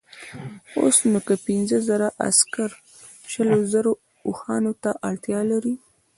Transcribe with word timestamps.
اوس 0.79 0.97
نو 1.11 1.19
که 1.27 1.35
پنځه 1.45 1.77
زره 1.89 2.07
عسکر 2.27 2.71
شلو 3.31 3.59
زرو 3.73 3.91
اوښانو 4.27 4.71
ته 4.83 4.91
اړتیا 5.09 5.39
لري. 5.51 5.75